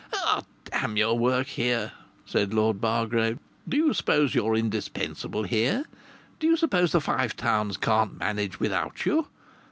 [0.11, 0.19] "D
[0.73, 1.91] n your work here!"
[2.25, 3.37] said Lord Bargrave.
[3.69, 5.83] "Do you suppose you're indispensable here?
[6.39, 9.27] Do you suppose the Five Towns can't manage without you?